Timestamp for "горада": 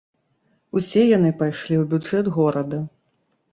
2.41-2.83